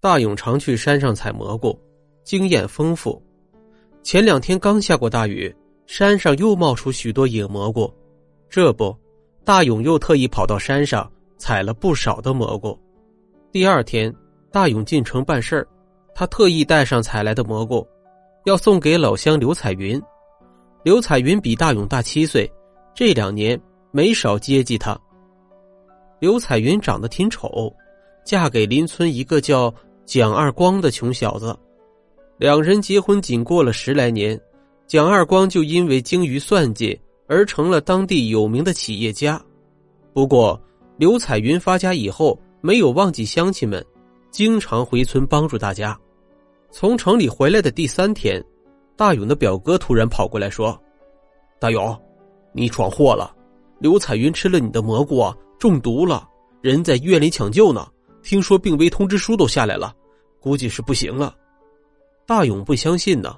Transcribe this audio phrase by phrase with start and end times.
[0.00, 1.76] 大勇常去山上采蘑菇，
[2.22, 3.20] 经验丰富。
[4.00, 5.52] 前两天刚下过大雨，
[5.86, 7.92] 山上又冒出许多野蘑菇，
[8.48, 8.96] 这不，
[9.44, 12.78] 大勇又特意跑到山上采了不少的蘑菇。
[13.50, 14.14] 第二天，
[14.52, 15.66] 大勇进城办事儿，
[16.14, 17.84] 他特意带上采来的蘑菇，
[18.44, 20.00] 要送给老乡刘彩云。
[20.84, 22.48] 刘彩云比大勇大七岁，
[22.94, 23.60] 这两年
[23.90, 24.96] 没少接济他。
[26.20, 27.74] 刘彩云长得挺丑，
[28.24, 29.74] 嫁给邻村一个叫
[30.08, 31.54] 蒋二光的穷小子。
[32.38, 34.40] 两人结婚仅过了十来年，
[34.86, 39.38] 蒋二光就因为精于算计而成了当地有名的企业家。
[40.14, 40.58] 不过，
[40.96, 43.84] 刘彩云发家以后没有忘记乡亲们，
[44.30, 45.94] 经常回村帮助大家。
[46.70, 48.42] 从城里回来的第三天。
[48.96, 50.76] 大勇的表哥突然跑过来说
[51.60, 51.96] ：“大勇，
[52.52, 53.32] 你闯祸了！
[53.78, 56.26] 刘彩云吃了你的蘑菇啊，中毒了，
[56.62, 57.86] 人在医院里抢救呢。
[58.20, 59.94] 听说病危通知书都下来了，
[60.48, 61.34] 估计是不行了。”
[62.26, 63.36] 大勇不相信呢，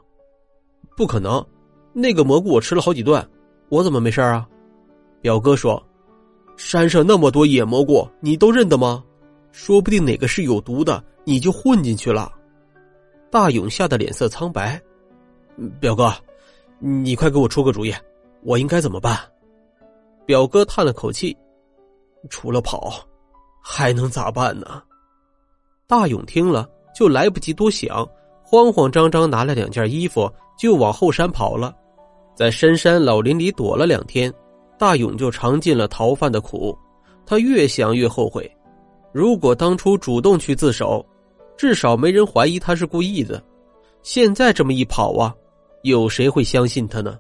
[0.97, 1.45] 不可能，
[1.93, 3.29] 那个蘑菇我吃了好几顿，
[3.69, 4.49] 我怎么没事啊？
[5.21, 5.83] 表哥说
[6.57, 9.05] ：“山上那么多野蘑菇，你都认得吗？
[9.53, 12.33] 说不定哪个是有毒的，你就混进去了。”
[13.31, 14.81] 大勇吓得脸色苍白。
[15.81, 16.13] 表哥，
[16.79, 17.95] 你快给我出个主意，
[18.43, 19.19] 我应该怎么办？
[20.27, 21.37] 表哥叹了口气，
[22.29, 22.93] 除了跑，
[23.63, 24.83] 还能咋办呢？
[25.87, 28.09] 大勇听了就来不及多想，
[28.43, 31.75] 慌慌张张拿了两件衣服就往后山跑了。
[32.35, 34.33] 在深山老林里躲了两天，
[34.79, 36.77] 大勇就尝尽了逃犯的苦。
[37.27, 38.51] 他越想越后悔，
[39.13, 41.05] 如果当初主动去自首，
[41.57, 43.43] 至少没人怀疑他是故意的。
[44.03, 45.35] 现在这么一跑啊！
[45.83, 47.19] 有谁会相信他呢？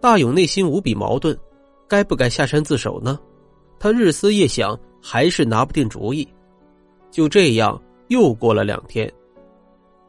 [0.00, 1.36] 大勇内心无比矛盾，
[1.88, 3.18] 该不该下山自首呢？
[3.80, 6.28] 他日思夜想，还是拿不定主意。
[7.10, 9.10] 就这样，又过了两天。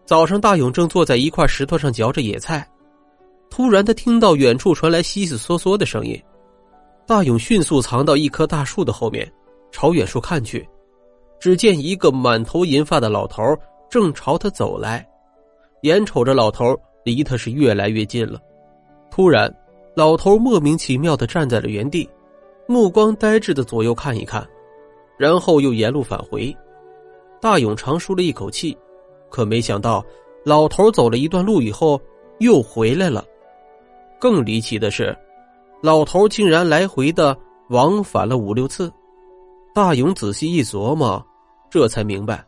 [0.06, 2.68] 早上，大勇正坐在一块石头上嚼着野菜，
[3.50, 6.20] 突然他听到远处传来悉悉嗦嗦的声音。
[7.06, 9.32] 大勇迅速藏到一棵大树的后面，
[9.72, 10.68] 朝远处看去，
[11.40, 13.44] 只见一个满头银发的老头
[13.90, 15.08] 正朝他走来，
[15.84, 16.76] 眼瞅着老头。
[17.06, 18.40] 离他是越来越近了，
[19.10, 19.52] 突然，
[19.96, 22.08] 老头莫名其妙的站在了原地，
[22.68, 24.46] 目光呆滞的左右看一看，
[25.18, 26.56] 然后又沿路返回。
[27.42, 28.78] 大勇长舒了一口气，
[29.30, 30.04] 可没想到，
[30.44, 32.00] 老头走了一段路以后
[32.40, 33.24] 又回来了。
[34.20, 35.18] 更离奇的是，
[35.82, 37.38] 老头竟然来回的
[37.70, 38.92] 往返了五六次。
[39.74, 41.26] 大勇仔细一琢磨，
[41.70, 42.46] 这才明白，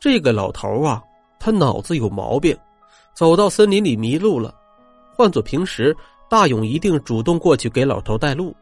[0.00, 1.02] 这个老头啊，
[1.38, 2.56] 他脑子有毛病。
[3.14, 4.54] 走到森林里迷路了，
[5.14, 5.94] 换做平时，
[6.28, 8.54] 大勇一定主动过去给老头带路，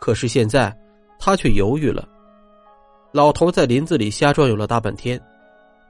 [0.00, 0.76] 可是现在
[1.18, 2.06] 他却犹豫了。
[3.16, 5.18] 老头在林子里瞎转悠了大半天，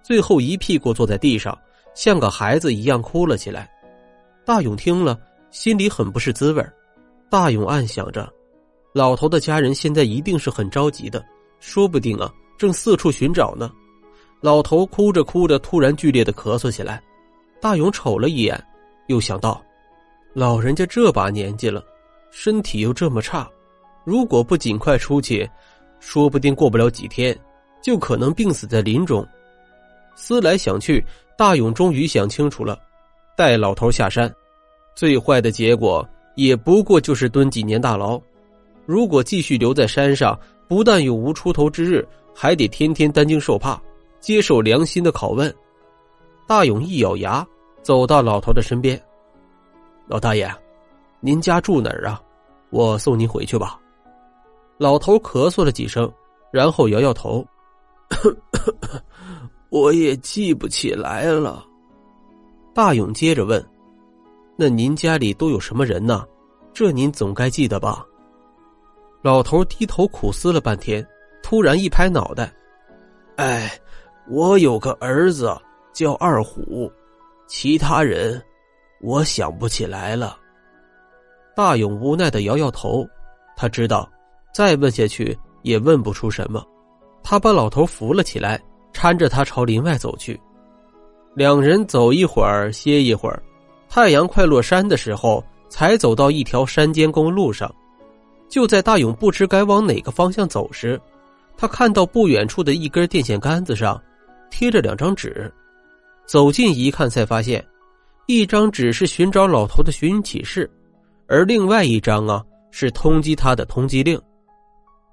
[0.01, 1.59] 最后一屁股坐在地上，
[1.93, 3.69] 像个孩子一样哭了起来。
[4.45, 5.19] 大勇听了，
[5.51, 6.65] 心里很不是滋味
[7.29, 8.33] 大勇暗想着，
[8.93, 11.21] 老头的家人现在一定是很着急的，
[11.59, 13.73] 说不定啊，正四处寻找呢。
[14.41, 17.03] 老头哭着哭着，突然剧烈的咳嗽起来。
[17.61, 18.65] 大勇瞅了一眼，
[19.09, 19.61] 又想到，
[20.33, 21.83] 老人家这把年纪了，
[22.31, 23.51] 身体又这么差，
[24.05, 25.51] 如果不尽快出去，
[26.01, 27.37] 说不定过不了几天，
[27.83, 29.27] 就可能病死在林中。
[30.15, 31.05] 思来想去，
[31.37, 32.79] 大勇终于想清楚了：
[33.37, 34.33] 带老头下山，
[34.95, 38.21] 最坏的结果也不过就是蹲几年大牢。
[38.87, 43.81] 如果继续留在山上，不但有无出头之日，还得天天担惊受怕，
[44.21, 45.55] 接受良心的拷问。
[46.47, 47.47] 大勇一咬牙，
[47.83, 49.01] 走到老头的身边。
[50.07, 50.49] 老大爷，
[51.21, 52.23] 您家住哪儿啊？
[52.71, 53.79] 我送您回去吧。
[54.79, 56.13] 老头咳嗽了几声，
[56.53, 57.45] 然后摇摇头
[59.71, 61.65] ：“我也记不起来了。”
[62.75, 63.65] 大勇接着问
[64.57, 66.25] ：“那您家里都有什么人呢？
[66.73, 68.05] 这您总该记得吧？”
[69.23, 71.07] 老头低头苦思了半天，
[71.43, 72.53] 突然一拍脑袋
[73.37, 73.71] ：“哎，
[74.29, 75.57] 我有个儿子。”
[75.97, 76.93] 叫二虎，
[77.47, 78.45] 其他人
[79.01, 80.37] 我想不起来了。
[81.57, 83.03] 大勇无奈的摇摇头，
[83.57, 84.07] 他知道
[84.57, 86.65] 再问下去也问不出什么。
[87.23, 88.59] 他把老头扶了起来，
[88.91, 90.41] 搀着他朝林外走去。
[91.35, 93.43] 两人走一会儿，歇一会儿，
[93.87, 97.71] 太阳快落山的时候，才走到一条山间公路上。
[98.49, 100.99] 就在大勇不知该往哪个方向走时，
[101.55, 104.03] 他看到不远处的一根电线杆子上
[104.51, 105.53] 贴着两张纸。
[106.25, 107.63] 走近一看，才发现，
[108.25, 110.71] 一张纸是寻找老头的寻人启事，
[111.29, 114.19] 而另外一张啊是通缉他的通缉令。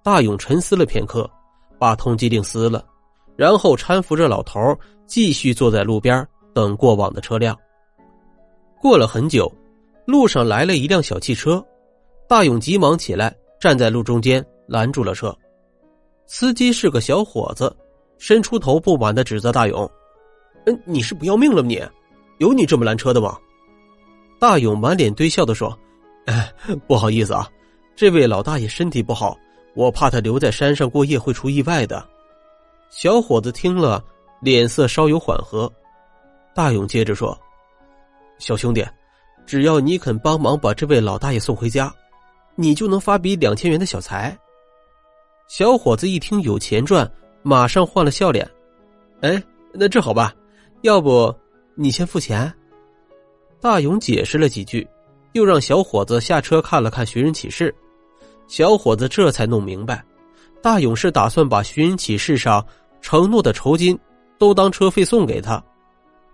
[0.04, 1.30] 大勇沉思了片刻，
[1.80, 2.86] 把通缉令撕了，
[3.38, 4.60] 然后搀扶着老头
[5.08, 7.58] 继续坐在路边等过往的车辆。
[8.82, 9.50] 过了很久，
[10.06, 11.66] 路上来了一辆小汽车，
[12.28, 15.34] 大勇急忙起来，站在路中间拦住了车。
[16.28, 17.74] 司机是个小伙子，
[18.18, 19.90] 伸出头不满的指责大勇
[20.68, 21.70] ：“嗯，你是不要命了吗？
[21.70, 21.82] 你
[22.40, 23.38] 有你这么拦车的吗？”
[24.38, 25.78] 大勇满脸堆笑的说
[26.28, 26.54] ：“哎，
[26.88, 27.48] 不好意思啊，
[27.96, 29.38] 这位老大爷身体不好，
[29.76, 32.06] 我怕他留在山上过夜会出意外的。”
[32.90, 34.04] 小伙子听了，
[34.42, 35.72] 脸色稍有缓和。
[36.54, 37.36] 大勇接着说
[38.38, 38.86] ：“小兄弟，
[39.46, 41.92] 只要你肯帮忙把这位老大爷送回家，
[42.56, 44.38] 你就能发笔两千元的小财。”
[45.50, 47.12] 小伙子一听有钱赚，
[47.42, 48.50] 马上换了笑脸
[49.22, 49.42] ：“哎，
[49.74, 50.34] 那这好吧，
[50.82, 51.34] 要不
[51.76, 52.52] 你先付钱？”
[53.60, 54.88] 大勇解释了几句，
[55.32, 57.74] 又让小伙子下车看了看寻人启事。
[58.48, 60.04] 小伙子这才弄明白，
[60.62, 62.66] 大勇是打算把寻人启事上
[63.02, 63.98] 承诺的酬金
[64.38, 65.64] 都当车费送给他。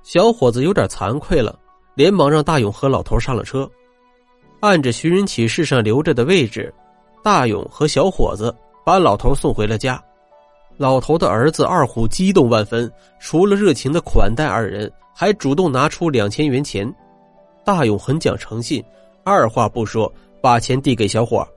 [0.04, 1.58] 小伙子有点惭愧了，
[1.96, 3.70] 连忙让大勇和老头上了车。
[4.60, 6.74] 按着寻人启事上留着的位置，
[7.24, 8.54] 大勇和小伙子。
[8.82, 10.04] 把老头送回了家，
[10.76, 16.92] 老头的儿子二虎激动万分，除了热情的款待二人，还主动拿出两千元钱。
[17.64, 18.84] 大勇很讲诚信，
[19.24, 20.12] 二话不说
[20.42, 21.48] 把钱递给小伙。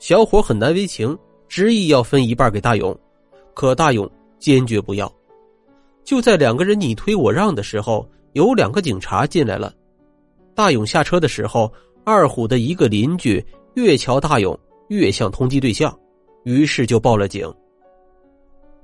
[0.00, 1.16] 小伙很难为情，
[1.46, 2.98] 执意要分一半给大勇，
[3.54, 5.12] 可大勇坚决不要。
[6.04, 9.72] 就在两个人你推我让的时候，有两个警察进来了。
[10.54, 11.70] 大勇下车的时候，
[12.02, 13.44] 二虎的一个邻居
[13.74, 14.58] 越瞧大勇
[14.88, 15.96] 越像通缉对象。
[16.44, 17.46] 于是就报了警。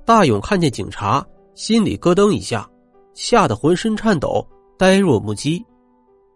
[0.05, 1.25] 大勇看见警察，
[1.55, 2.69] 心里咯噔一下，
[3.15, 4.47] 吓得浑身颤抖，
[4.77, 5.65] 呆若木鸡。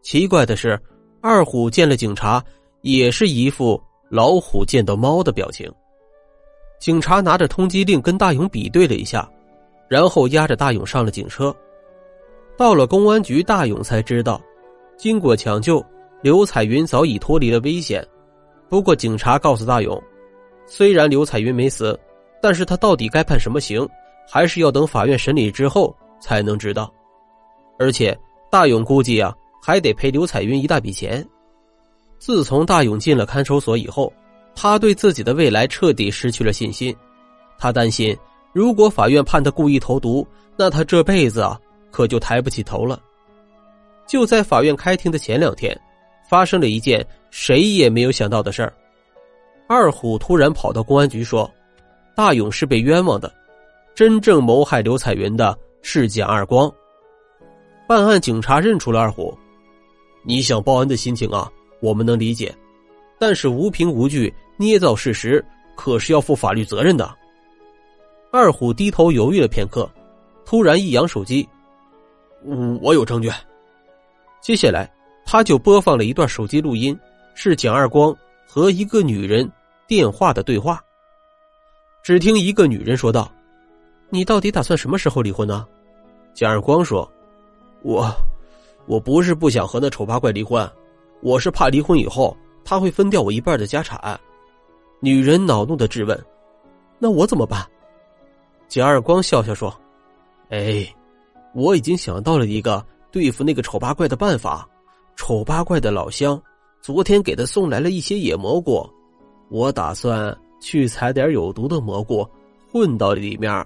[0.01, 0.77] 奇怪的是，
[1.21, 2.43] 二虎见了警察，
[2.81, 3.79] 也是一副
[4.11, 5.71] 老虎见到猫的表情。
[6.79, 9.27] 警察拿着通缉令跟大勇比对了一下，
[9.87, 11.55] 然后押着大勇上了警车。
[12.57, 14.41] 到了公安局，大勇才知道，
[14.97, 15.81] 经过抢救，
[16.21, 18.05] 刘彩云早已脱离了危险。
[18.67, 20.01] 不过，警察告诉大勇。
[20.65, 21.97] 虽然刘彩云没死，
[22.41, 23.87] 但是他到底该判什么刑，
[24.27, 26.91] 还是要等法院审理之后才能知道。
[27.79, 28.17] 而且
[28.49, 31.25] 大勇估计啊，还得赔刘彩云一大笔钱。
[32.21, 34.13] 自从大勇进了看守所以后，
[34.53, 36.95] 他对自己的未来彻底失去了信心。
[37.57, 38.15] 他担心，
[38.53, 40.25] 如果法院判他故意投毒，
[40.55, 41.59] 那他这辈子啊，
[41.89, 43.01] 可就抬不起头了。
[44.05, 45.75] 就在法院开庭的前两天，
[46.29, 48.71] 发生了一件谁也没有想到的事儿。
[49.67, 51.49] 二虎突然跑到公安局说
[52.15, 53.33] ：“大勇是被冤枉的，
[53.95, 56.71] 真正谋害刘彩云的是蒋二光。”
[57.89, 59.35] 办案警察认出了二虎，
[60.23, 61.51] 你想报恩的心情啊，
[61.81, 62.55] 我们能理解，
[63.19, 65.43] 但是无凭无据捏造事实，
[65.75, 67.13] 可是要负法律责任的。
[68.31, 69.89] 二虎低头犹豫了片刻，
[70.45, 71.47] 突然一扬手机
[72.81, 73.29] ：“我有证据。”
[74.41, 74.89] 接下来
[75.25, 76.97] 他就播放了一段手机录音，
[77.35, 78.15] 是蒋二光
[78.47, 79.51] 和一个女人。
[79.87, 80.81] 电话的对话。
[82.01, 83.29] 只听一个女人说道
[84.09, 85.67] ：“你到底打算什么时候离婚呢？”
[86.33, 87.11] 蒋二光说
[87.83, 88.09] ：“我，
[88.85, 90.71] 我不是不想和那丑八怪离婚，
[91.21, 94.19] 我是怕离婚以后他会分掉我一半的家产。”
[94.99, 96.25] 女人恼怒的质问
[96.99, 97.65] ：“那我怎么办？”
[98.69, 99.73] 贾二光笑笑说
[100.49, 100.87] ：“哎，
[101.53, 104.67] 我已经想到了一个对付那个丑八怪的办法。
[105.15, 106.41] 丑八怪的老乡
[106.81, 108.87] 昨天给他送来了一些野蘑菇。”
[109.49, 112.25] 我打算去采点有毒的蘑菇，
[112.71, 113.65] 混到里面。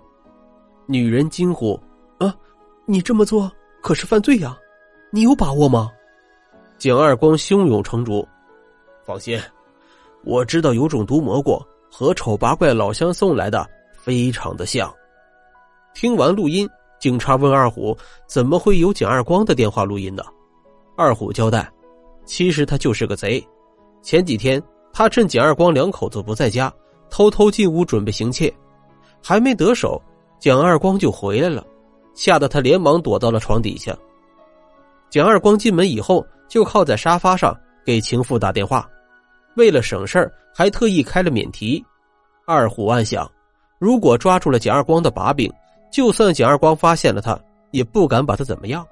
[0.87, 1.79] 女人惊呼
[2.17, 2.35] ：“啊，
[2.85, 3.51] 你这么做
[3.81, 4.57] 可是犯罪呀！
[5.11, 5.91] 你有把握吗？”
[6.85, 8.23] 蒋二光胸有成竹
[9.03, 9.41] ：“放心，
[10.23, 14.93] 我知道有种毒蘑菇和丑八怪老乡送来的非常的像。”
[15.95, 17.97] 听完录音，警察问二虎
[18.29, 20.21] ：“怎么会有蒋二光的电话录音呢？”
[20.95, 21.67] 二虎交代
[22.23, 23.43] ：“其实他就是个贼，
[24.03, 24.61] 前几天。”
[24.93, 26.71] 他趁蒋二光两口子不在家，
[27.09, 28.55] 偷偷进屋准备行窃，
[29.23, 29.99] 还没得手，
[30.39, 31.65] 蒋二光就回来了，
[32.13, 33.97] 吓得他连忙躲到了床底下。
[35.09, 38.87] 蒋二光进门以后，就靠在沙发上给情妇打电话，
[39.55, 41.83] 为了省事儿，还特意开了免提。
[42.45, 43.29] 二虎暗想，
[43.79, 45.51] 如果抓住了蒋二光的把柄，
[45.91, 47.39] 就算蒋二光发现了他，
[47.71, 48.85] 也不敢把他怎么样。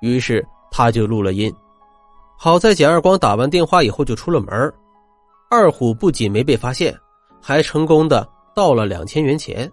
[0.00, 1.52] 于是他就录了音。
[2.36, 4.72] 好在蒋二光打完电话以后就出了门
[5.50, 6.96] 二虎不仅没被发现，
[7.40, 9.70] 还成功的盗了两千元钱。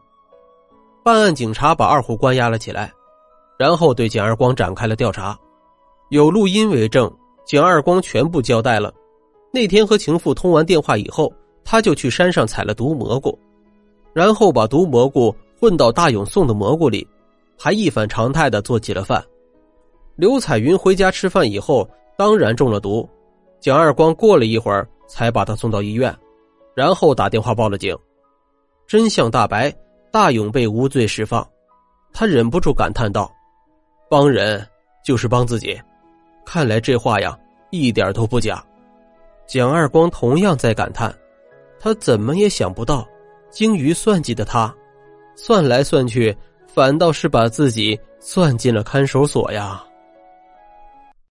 [1.03, 2.91] 办案警察把二虎关押了起来，
[3.57, 5.37] 然后对蒋二光展开了调查。
[6.09, 7.11] 有录音为证，
[7.45, 8.93] 蒋二光全部交代了。
[9.51, 11.31] 那天和情妇通完电话以后，
[11.63, 13.37] 他就去山上采了毒蘑菇，
[14.13, 17.05] 然后把毒蘑菇混到大勇送的蘑菇里，
[17.57, 19.23] 还一反常态的做起了饭。
[20.15, 21.87] 刘彩云回家吃饭以后，
[22.17, 23.07] 当然中了毒。
[23.59, 26.15] 蒋二光过了一会儿才把他送到医院，
[26.75, 27.97] 然后打电话报了警。
[28.85, 29.73] 真相大白，
[30.11, 31.45] 大勇被无罪释放。
[32.13, 33.29] 他忍不住感叹道
[34.09, 34.65] ：“帮人
[35.03, 35.77] 就是帮自己。”
[36.49, 37.37] 看来这话呀，
[37.71, 38.63] 一点都不假。
[39.45, 41.13] 蒋二光同样在感叹，
[41.77, 43.05] 他怎么也想不到，
[43.49, 44.73] 精于算计的他，
[45.35, 46.33] 算来算去，
[46.73, 49.83] 反倒是把自己算进了看守所呀。